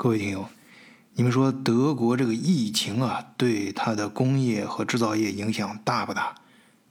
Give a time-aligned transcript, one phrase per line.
[0.00, 0.48] 各位听友，
[1.14, 6.36] 你们说德国这个疫情啊，对它的工业和制造业影响大不大？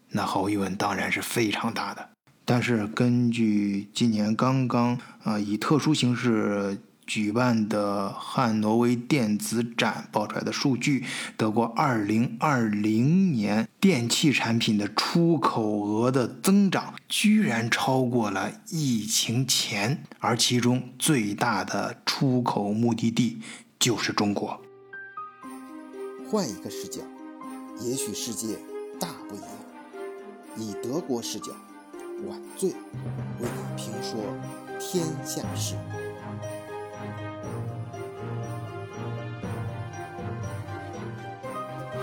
[0.09, 2.09] 那毫无疑问，当然是非常大的。
[2.43, 6.77] 但是根据今年刚刚啊以特殊形式。
[7.07, 11.05] 举办的汉诺威电子展报出来的数据，
[11.37, 23.39] 德国2020年电器产品的出口额的增长居然超过了疫情前，而其中最大的出口目的地
[23.79, 24.61] 就是中国。
[26.29, 27.01] 换一个视角，
[27.79, 28.57] 也许世界
[28.99, 29.47] 大不一样。
[30.57, 31.53] 以德国视角，
[32.27, 32.75] 晚醉为
[33.47, 34.19] 你评说
[34.77, 35.75] 天下事。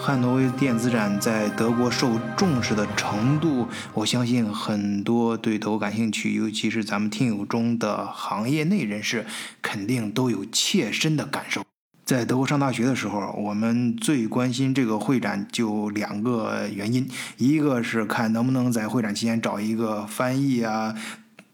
[0.06, 9.24] 汉诺威电子展在德国受重视的程度，我相信很多对德国感兴趣，尤其是咱们听友中的行业内人士，
[9.62, 11.62] 肯定都有切身的感受。
[12.04, 20.94] 在德国上大学的时候，我们最关心这个会展就两个原因，一个是看能不能在会展期间找一个翻译啊、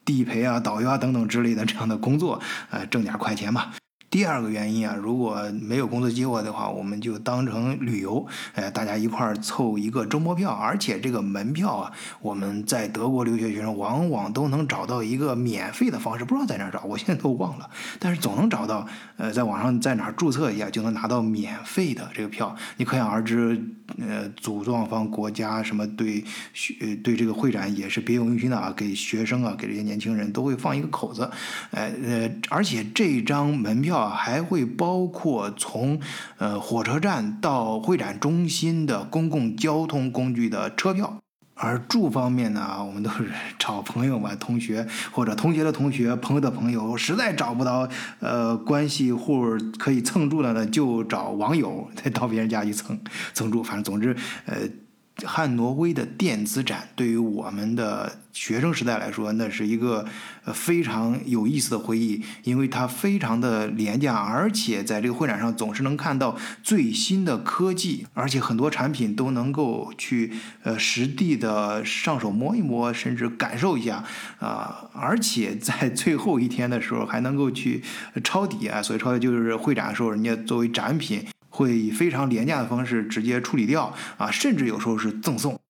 [0.05, 2.41] 地陪啊、导游啊等等之类的这样的工作，
[2.71, 3.71] 呃，挣点快钱吧。
[4.11, 18.84] 第二个原因啊，如果没有工作机会的话，我们就当成旅游，哎，大家一块儿凑一个周末票，而且这个门票啊，我们在德国留学学生往往都能找到一个免费的方式，不知道在哪找，我现在都忘了，但是总能找到，
[19.16, 23.64] 呃，在网上在哪注册一下就能拿到免费的这个票，你可想而知，
[24.00, 31.31] 呃，组装方国家什么对学对这个会展也是别有用心的啊，给学生啊，给这些年轻人都会放一个口子，
[31.70, 34.00] 呃呃，而且这张门票。
[34.09, 36.01] 还会包括从
[36.39, 41.19] 呃火车站到会展中心的公共交通工具的车票，
[41.55, 47.89] 而住方面呢， 我们都是找朋友嘛，同学或者同学的同学、朋友的朋友，实在找不到
[48.21, 49.45] 呃关系户
[49.78, 52.98] 可以蹭住的呢，就找网友再到别人家去蹭
[53.34, 54.56] 蹭住，反正总之呃。
[55.25, 60.06] 汉挪威的电子展对于我们的学生时代来说，那是一个
[60.55, 74.05] 非常有意思的回忆，因为它非常的廉价，而且在这个会展上总是能看到最新的科技，而且很多产品都能够去呃实地的上手摸一摸，甚至感受一下
[74.39, 77.83] 啊，而且在 最后一天的时候还能够去
[78.23, 81.27] 抄底啊，所以抄底就是会展的时候，人家作为展品。
[81.50, 85.61] 会以非常廉价的方式直接处理掉啊，甚至有时候是赠送。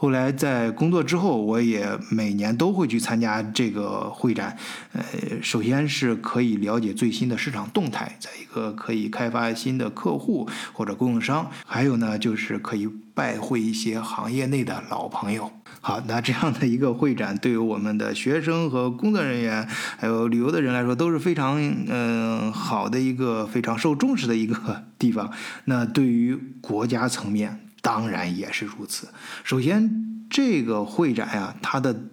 [0.00, 4.56] 后来在工作之后，我也每年都会去参加这个会展。
[4.92, 5.02] 呃，
[5.42, 15.50] 首先是可以了解最新的市场动态，再一个可以开发新的客户或者供应商，还有呢就是可以拜会一些行业内的老朋友。
[15.80, 19.66] 好，那这样的一个会展，对于我们的学生和工作人员，
[19.96, 21.58] 还有旅游的人来说，都是非常
[21.88, 25.28] 嗯好的一个非常受重视的一个地方。
[25.64, 29.08] 那对于国家层面，当然也是如此。
[29.44, 32.04] 首先，这个会展呀，它的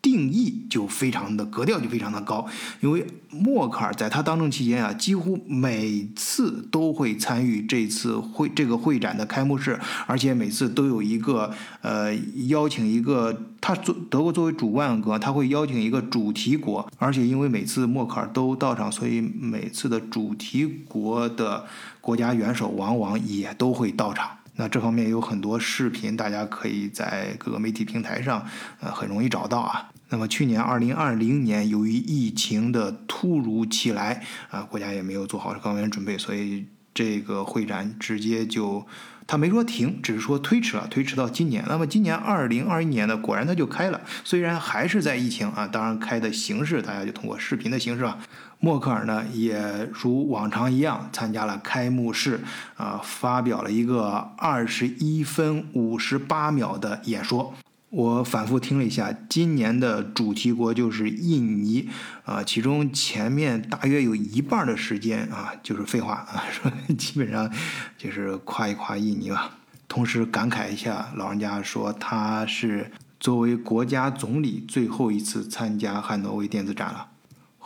[0.00, 2.46] 定义就非常的格调就非常的高，
[2.80, 11.52] 因为默克尔在他当政期间啊，几乎每次都会参与这次会这个会展的开幕式，而且每次都有一个
[11.82, 12.14] 呃
[12.46, 21.66] 邀请一个他作德国作为主办国，他会邀请一个主题国，而且因为每次默克尔都到场，所以每次的主题国的
[22.00, 24.37] 国家元首往往也都会到场。
[24.60, 28.44] 那这方面有很多视频，大家可以在各个媒体平台上，
[28.80, 29.88] 呃，很容易找到啊。
[30.08, 38.84] 那么去年二零二零年，由于疫情的突如其来，啊，国家也没有做好这方面准备，所以这个会展直接就，
[39.28, 41.64] 他没说停，只是说推迟了，推迟到今年。
[41.68, 48.18] 那么今年二零二一年呢，果然它就开了，虽然还是在疫情啊，当然开的形式，大家就通过视频的形式啊。
[48.60, 52.40] 默克尔呢，也如往常一样参加了开幕式，
[52.76, 57.54] 啊，发表了一个二十一分五十八秒的演说。
[57.90, 61.88] 我反复听了一下，今年的主题国就是印尼，
[62.24, 67.50] 啊，其中前面大约有一半的时间啊，就是废话啊，说 基本上
[67.96, 69.52] 就是夸一夸印尼吧。
[69.88, 77.06] 同时感慨一下，老人家说他是作为国家总理最后一次参加汉诺威电子展了。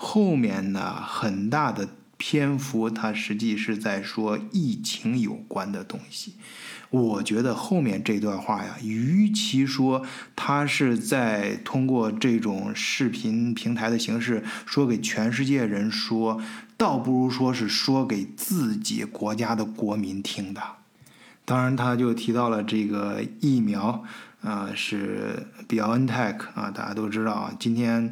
[0.04, 6.34] 后面呢，很大的篇幅，它实际是在说疫情有关的东西。
[6.90, 10.04] 我觉得后面这段话呀，与其说
[10.34, 16.43] 他是在通过这种视频平台的形式说给全世界人说，
[16.76, 20.60] 倒不如说是说给自己国家的国民听的。
[21.44, 24.02] 当然，他就提到了这个疫苗，
[24.43, 28.10] 啊，是 BioNTech 啊，大家都知道啊，今天。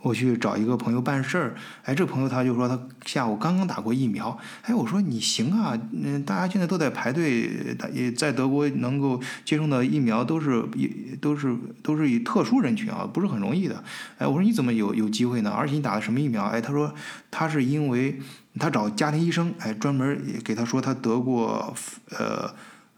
[0.00, 10.88] 我去找一个朋友办事儿，哎，这朋友他就说他下午刚刚打过疫苗，哎，我说你行啊，嗯，大家现在都在排队，也在德国能够接种的疫苗都是也
[11.20, 13.82] 都是都是以特殊人群啊，不是很容易的，
[14.18, 15.50] 哎，我说你怎么有有机会呢？
[15.50, 16.44] 而且你打的什么疫苗？
[16.44, 16.94] 哎，他说
[17.30, 18.20] 他是因为
[18.58, 21.74] 他找家庭医生，哎，专门给他说他得过
[22.10, 22.54] 呃。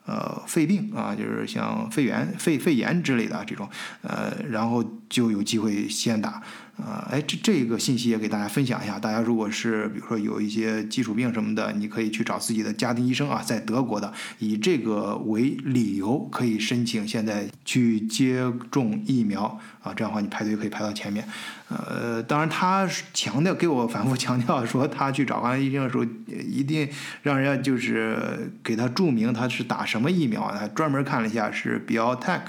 [0.06, 3.68] 呃，肺病啊，就是像肺炎、肺肺炎之类的这种，
[4.02, 6.42] 呃，然后就有机会先打。
[6.80, 8.98] 啊，哎，这这个信息也给大家分享一下。
[8.98, 19.92] 大家如果是比如说有一些基础病什么的，你可以去找自己的家庭医生啊，在德国的，以这个为理由可以申请现在去接种疫苗啊。
[19.94, 21.24] 这样的话，你排队可以排到前面。
[21.68, 26.88] 呃，当然他强调给我反复强调说，他去找完医生的时候，一定
[27.22, 30.56] 让人家就是给他注明他是打什么疫苗啊。
[30.58, 32.40] 他专门看了一下是 BioTech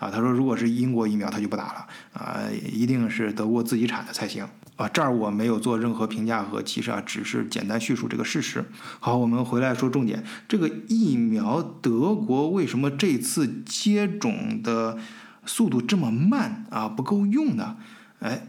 [0.00, 2.40] 啊，他说如果是英国疫苗，他就不打了啊，
[2.72, 3.73] 一定是德国自。
[3.74, 4.88] 自己产的才行啊！
[4.88, 8.64] 这儿我没有做任何评价和歧视啊，只是简单叙述这个事实。
[9.00, 10.22] 好，我们回来说重点。
[10.46, 14.96] 这个疫苗，德国为什么这次接种的
[15.44, 16.86] 速度这么慢啊？
[16.86, 17.76] 不够用呢？
[18.20, 18.46] 哎，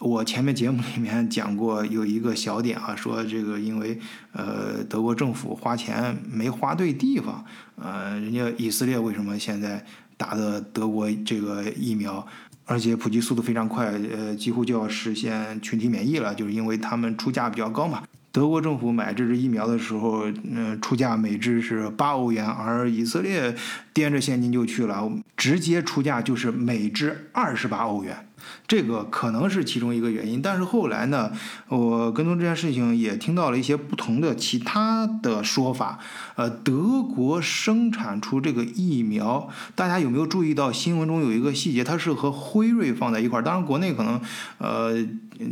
[0.00, 4.00] 我前面节目里面讲过有一个小点啊，说这个因为
[4.32, 7.44] 呃德国政府花钱没花对地方，
[7.76, 9.86] 呃，人家以色列为什么现在
[10.16, 12.26] 打的德国这个疫苗？
[12.66, 18.02] 而且普及速度非常快，呃，几乎就要实现群体免疫了，就是因为他们出价比较高嘛。
[18.32, 23.54] 德国政府买这支疫苗的时候，嗯，出价每支是八欧元，而以色列
[23.94, 28.26] 掂着现金就去了，直接出价就是每支二十八欧元。
[28.66, 31.30] 这个可能是其中一个原因，但是后来呢，
[31.68, 35.98] 我跟踪这件事情也听到了一些不同的其他的说法。
[36.36, 43.42] 呃，德国生产出这个疫苗，大家有没有注意到新闻中有一个细节，它是和辉瑞放在一块儿？
[43.42, 44.20] 当然，国内可能
[44.58, 44.94] 呃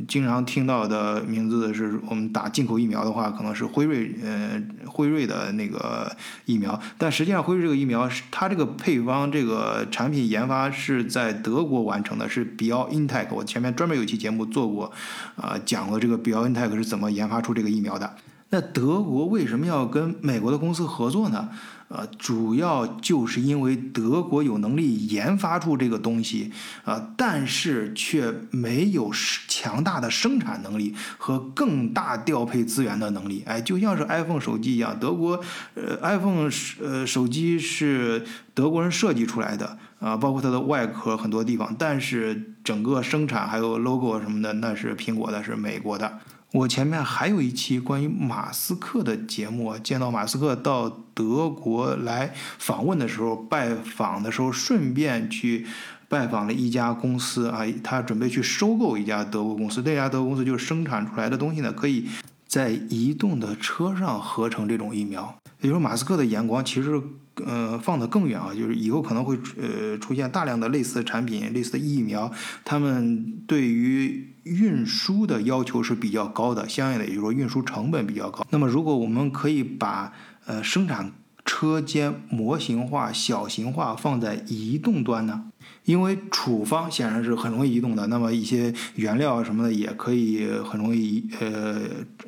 [0.09, 6.11] 经常听到的名字是我们打进口疫苗的话，可能是辉瑞呃辉瑞的那个
[6.47, 12.93] 疫苗，但实际上辉瑞这个疫苗是它这个配方这个产品研发是在德国完成的，是比较较。
[12.93, 14.93] BioNTech，我前面专门有一期节目做过，
[15.37, 18.17] 呃，讲过这个 BioNTech 是怎么研发出这个疫苗的。
[18.51, 21.49] 那德国为什么要跟美国的公司合作呢？
[21.89, 26.51] 呃，主要就是因为德国有能力研发出这个东西，
[26.85, 33.43] 啊，但是却没有实强大的生产能力和更大调配资源的能力。
[33.47, 35.39] 哎，就像是 iPhone 手机一样，德国，
[35.75, 36.51] 呃，iPhone
[36.81, 46.21] 呃手机是德国人设计出来的，啊，包括它的外壳很多地方，但是整个生产还有 logo 什么的，那是苹果的，是美国的。
[46.53, 55.67] 我前面还有一期关于马斯克的节目，见到马斯克到德国来访问的时候，拜访的时候顺便去
[56.13, 62.07] 拜访了一家公司啊，他准备去收购一家德国公司，这家德国公司就是生产出来的东西呢，可以
[62.47, 65.35] 在移动的车上合成这种疫苗。
[65.63, 67.03] 也就是说，马斯克的眼光其实。
[67.47, 72.31] 呃，放得更远啊，就是以后可能会呃出现大量的类似的产品、类似的疫苗，
[72.63, 78.47] 他们对于运输的要求是比较高的，相应的也就是说运输成本比较高。
[78.51, 80.13] 那么，如果我们可以把
[80.45, 81.11] 呃生产
[81.47, 85.45] 车间模型化、小型化放在移动端呢？
[85.85, 91.81] 因为处方显然是很容易移动的，那么一些原料什么的也可以很容易呃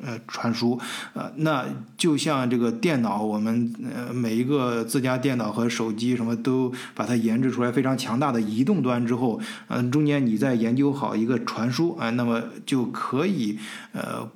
[0.03, 0.79] 呃传输，
[1.13, 1.65] 呃，那
[1.97, 13.57] 就像这个电脑，我们呃每一个自家电脑和手机什么都把它研制出来非常强大的移动端之后，嗯，中间你再研究好一个传输啊，那么就可以
[13.93, 14.29] 呃。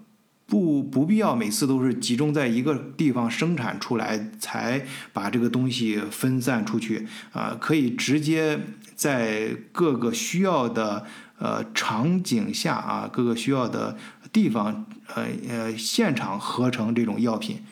[0.52, 4.84] 不不必要每次都是集中在一个地方生产出来，才
[5.14, 8.60] 把这个东西分散出去啊，可以直接
[9.00, 11.06] 在各个需要的
[11.38, 13.96] 呃场景下啊，各个需要的
[14.34, 17.64] 地方呃呃现场合成这种药品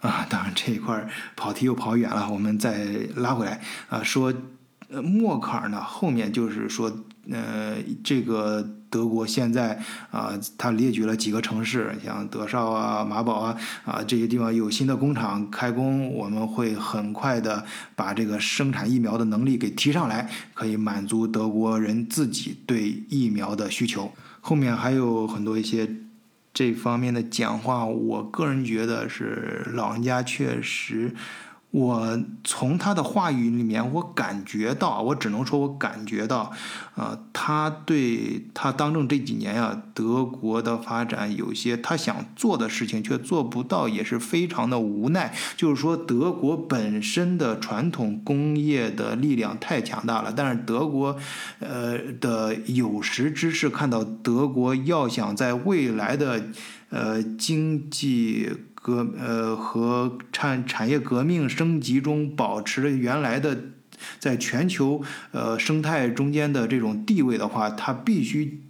[0.00, 0.24] 啊。
[0.30, 4.32] 当然这一块跑题又跑远了，我们再拉回来啊，说
[4.88, 6.92] 呃默克尔呢后面就是说
[7.30, 8.66] 呃这个。
[8.88, 9.78] 德国现在
[10.10, 24.10] 啊，他列举了几个城市，像德绍啊、马堡啊啊这些地方有新的工厂开工，我们会很快的把这个生产疫苗的能力给提上来，可以满足德国人自己对疫苗的需求。
[24.40, 25.96] 后面还有很多一些
[26.54, 31.12] 这方面的讲话，我个人觉得是老人家确实
[31.72, 36.50] 我从他的话语里面，我感觉到，我只能说我感觉到，
[36.94, 45.34] 呃，他对他当政这几年呀，德国的发展有些他想做的事情却做不到，也是非常的无奈。
[45.54, 51.14] 就是说，德国本身的传统工业的力量太强大了，但是德国，
[51.58, 56.46] 呃的有识之士看到德国要想在未来的，
[56.88, 58.50] 呃经济。
[58.86, 63.58] 革呃和产产业革命升级中保持原来的
[64.20, 65.02] 在全球
[65.32, 68.62] 呃生态中间的这种地位的话，它必须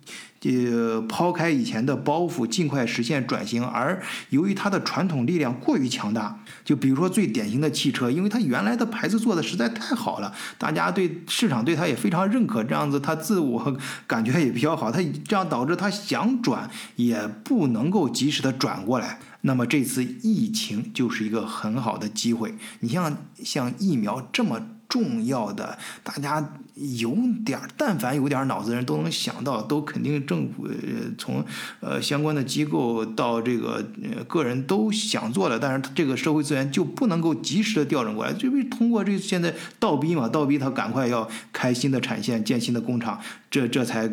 [0.42, 3.62] 呃抛开以前的包袱，尽快实现转型。
[3.62, 19.18] 而由于它的传统力量过于强大，就比如说最典型的汽车，因为它原来的牌子做的实在太好了，大家对市场对它也非常认可，这样子它自我 感觉也比较好，它这样导致它想转也不能够及时的转过来。
[19.46, 22.52] 那么这次疫情就是一个很好的机会。
[22.80, 30.68] 你像像疫苗这么重要的，大家有点但凡有点脑子的人都能想到，都肯定政府
[31.16, 31.44] 从
[31.78, 44.06] 呃相关的机构到这个呃个人都想做的，但是这个社会资源就不能够及时的调整过来，就是通过这现在倒逼嘛，倒逼他赶快要开新的产线，建新的工厂，这这才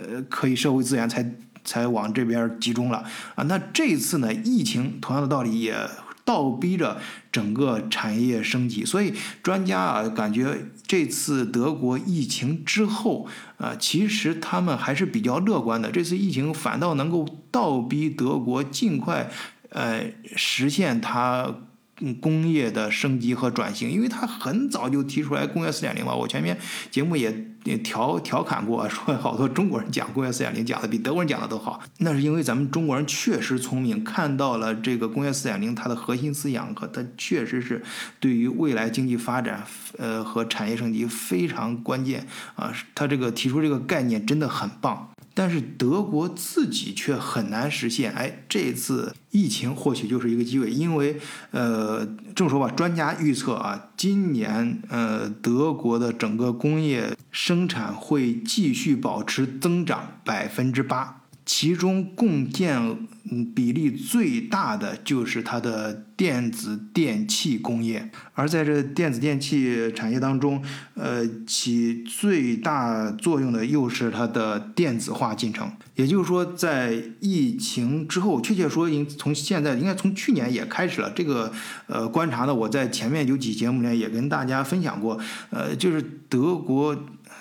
[0.00, 1.34] 呃可以社会资源才。
[1.68, 3.44] 才往这边集中了啊！
[3.44, 4.32] 那这次呢？
[4.32, 5.76] 疫情同样的道理也
[6.24, 6.98] 倒逼着
[7.30, 15.90] 整个产业升级，所以专家啊感觉这次德国疫情之后啊，其实他们还是比较乐观的。
[15.90, 19.30] 这次疫情反倒能够倒逼德国尽快
[19.68, 21.54] 呃实现它。
[22.00, 26.14] 嗯工业的升级和转型，因为他很早就提出来工业四点零嘛。
[26.14, 26.56] 我前面
[26.90, 31.80] 节目也也调调侃过，说 好多中国人讲工业四点零讲的比德国人讲的都好。
[31.98, 37.82] 那是因为咱们中国人确实聪明，看到了这个工业四点零它的核心思想和它确实是
[38.20, 39.64] 对于未来经济发展
[39.98, 42.72] 呃和产业升级非常关键啊。
[42.94, 45.10] 他这个提出这个概念真的很棒。
[45.38, 48.10] 但是德国自己却很难实现。
[48.10, 51.20] 哎，这次疫情或许就是一个机会，因为
[51.52, 52.04] 呃，
[52.34, 61.20] 这么说吧，专家预测啊，今年呃，德国的整个工业生产会继续保持增长百分之八。
[61.48, 63.08] 其中共建
[63.54, 70.62] 比例最大的就是它的电子电器工业，而在这电子电器产业当中，
[70.92, 75.72] 呃，起最大作用的又是它的电子化进程。
[75.94, 81.50] 也就是说，在疫情之后，确切说，应从现在应该从去年也开始了这个
[81.86, 82.54] 呃观察呢。
[82.54, 86.94] 我在前面有几节目呢也跟大家分享过，呃，就是德国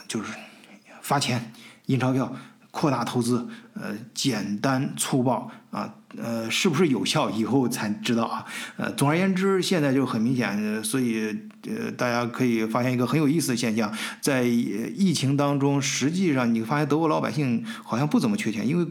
[0.08, 0.30] 就是
[1.02, 1.52] 发钱
[1.88, 2.34] 印钞票。
[2.78, 8.46] 扩大投资，呃，简单粗暴啊，呃，是不是有效，以后才知道啊。
[8.76, 11.36] 呃，总而言之，现在就很明显，所以
[11.68, 13.92] 呃，大家可以发现一个很有意思的现象，
[14.22, 18.86] 在疫情当中，实际上你发现德国老百姓好像不怎么缺钱，因为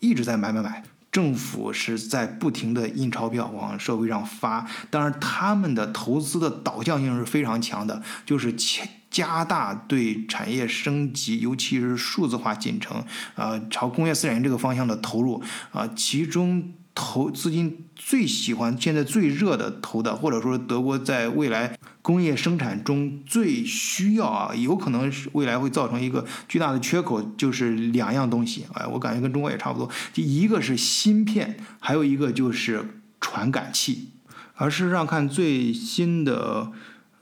[0.00, 8.88] 一直在买买买，政府是在不停的印钞票往社会上发，当然他们的投资的导向性是非常强的，就是钱。
[9.10, 13.02] 加大对产业升级，尤其是数字化进程，
[13.34, 34.10] 啊，朝工业四点零这个方向的投入，啊，其中投资金最喜欢现在最热的投的，或者说德国在未来工业生产中最需要啊，有可能是未来会造成一个巨大的缺口，就是两样东西，哎，我感觉跟中国也差不多，第一个是芯片，还有一个就是传感器，
[34.54, 36.70] 而事实上看最新的。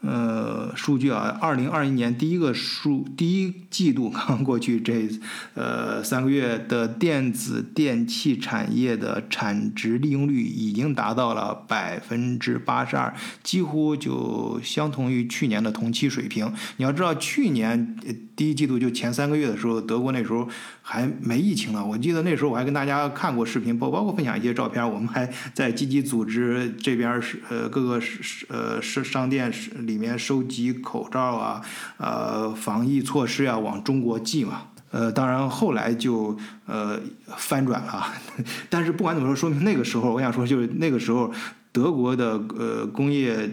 [0.03, 5.09] 呃，数据啊，二零二一年第一个数第一季度刚过去，这
[5.55, 13.12] 呃三个月的电子电器产业的产值利用率已经达到了百分之八十二，
[13.43, 16.53] 几乎就相同于去年的同期水平。
[16.76, 17.97] 你要知道，去年
[18.37, 20.47] 第一季度就前三个月的时候，德国那时候
[20.83, 21.85] 还没疫情呢。
[21.85, 29.50] 我记得那时候我还跟大家看过视频，包包括分享一些照片，我们还在积极组织这边是呃各个是呃是商店。
[29.87, 31.62] 里面收集口罩啊，
[31.97, 34.64] 呃，防疫措施啊，往中国寄嘛。
[34.90, 37.00] 呃，当然后来就呃
[37.38, 38.12] 翻转了。
[38.69, 41.33] 但是不管怎么说，说明那个时候，我想说就是那个时候，
[41.73, 43.49] 德国的呃工业呃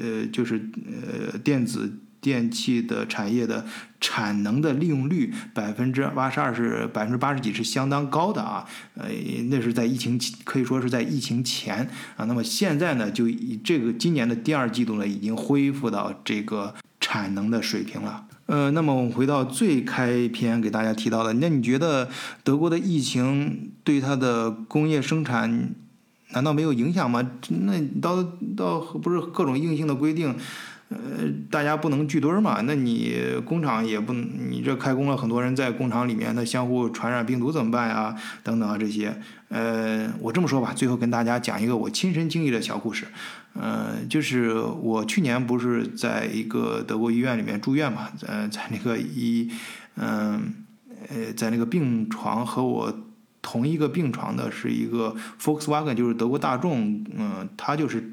[0.00, 1.90] 呃就是呃电子。
[2.22, 3.66] 电器的产业的
[4.00, 8.64] 产能的利用率百分之八十二是百分之八十几是相当高的啊，
[8.94, 9.08] 呃，
[9.50, 11.86] 那是在疫情可以说是在疫情前
[12.16, 18.24] 啊，那么现在呢，就以这个今年的第二季度呢，已经恢复到这个产能的水平了。
[18.46, 22.08] 呃，那么我们回到最开篇给大家提到的，那你觉得
[22.44, 25.74] 德国的疫情对它的工业生产？
[26.34, 27.30] 难道没有影响吗？
[27.50, 28.22] 那到
[28.56, 30.34] 到不是各种硬性的规定，
[30.92, 32.60] 呃，大家不能聚堆儿嘛？
[32.62, 38.14] 那你工厂也不，你这开工了，很多人在工厂里面，那相互传染病毒怎么办呀？
[38.42, 39.16] 等等啊这些，
[39.48, 43.06] 呃，我这么说吧，最后跟大家讲一个我亲身经历的小故事，
[43.54, 49.50] 呃，就是我去年不是在一个德国医院里面住院嘛，呃，在那个医，
[49.96, 50.54] 嗯，
[51.08, 52.94] 呃，在那个病床和我。
[53.44, 58.11] 同一个病床的是一个 Volkswagen，就是德国大众，嗯，他就是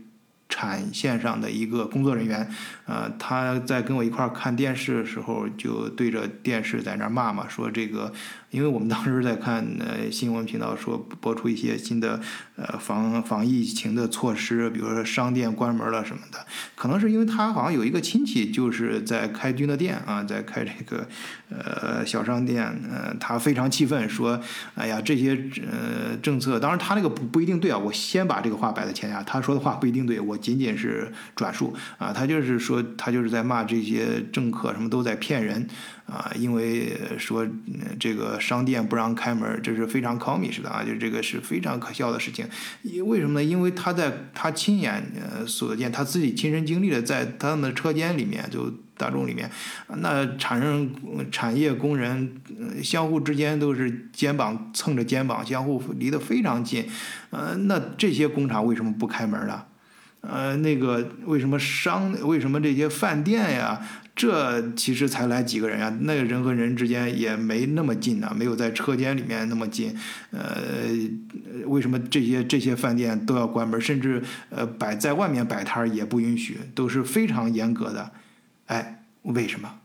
[0.50, 2.50] 产线上的一个工作人员，
[2.86, 8.12] 呃，他在跟我一块儿看电视的时候，就对着电视在那儿骂嘛，说这个。
[8.52, 12.20] 因为我们当时在看呃新闻频道说播出一些新的
[12.56, 16.40] 呃防防疫情的措施，比如说商店关门了什么的，
[16.76, 21.08] 可能是因为他好像有一个亲戚就是在开军的店啊，在开这个
[21.50, 24.40] 呃小商店，呃他非常气愤，说
[24.76, 25.38] 哎呀这些
[25.70, 35.68] 呃政策，当然他那个不不一定对啊，我先把这个话摆在前呀，他说的话不一定对，我仅仅是转述啊，他就是说他就是在骂这些政客什么都在骗人。
[36.10, 37.48] 啊，因为说
[38.00, 42.48] 这个商店不让开门，这是非常 commish 的啊，就这个是非常可笑的事情。
[42.82, 43.44] 因为什么呢？
[43.44, 49.50] 因为他在他亲眼呃所见，他自己亲身经历的，在他们的车间里面，就大众里面，
[49.98, 50.92] 那产生
[51.32, 52.42] 产业工人
[52.84, 56.86] 相互之间都是肩膀蹭着肩膀，相互离得非常近。
[57.30, 59.64] 呃，那这些工厂为什么不开门呢？
[60.22, 63.80] 呃，那个为什么商为什么这些饭店呀？
[64.20, 65.98] 这其实才来几个人呀？
[66.02, 69.96] 那个人和人之间也没那么近呢，没有在车间里面那么近。
[70.32, 70.90] 呃，
[71.68, 73.80] 为什么这些这些饭店都要关门？
[73.80, 78.12] 甚至呃摆在外面摆摊也不允许，都是非常严格的。
[78.66, 79.76] 哎，为什么？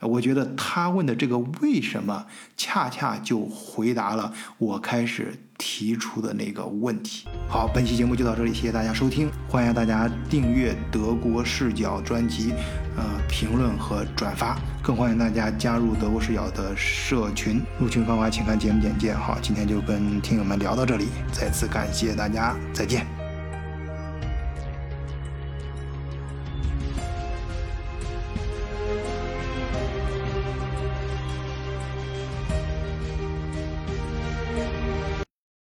[0.00, 7.28] 我觉得他问的这个为什么，恰恰就回答了我开始提出的那个问题。
[7.48, 12.52] 好，本期节目就到这里，谢谢大家收听，欢迎大家订阅德国视角专辑，
[12.96, 17.62] 呃，评论和转发，更欢迎大家加入德国视角的社群。
[17.78, 19.14] 入群方法请看节目简介。
[19.14, 23.23] 好，今天就跟听友们聊到这里，再次感谢大家，再见。